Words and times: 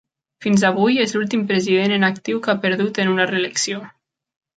Fins 0.43 0.61
avui, 0.69 0.95
és 1.03 1.11
l'últim 1.17 1.43
president 1.51 1.93
en 1.97 2.07
actiu 2.07 2.39
que 2.47 2.53
ha 2.55 2.59
perdut 2.65 3.03
en 3.05 3.13
una 3.13 3.29
reelecció. 3.33 3.83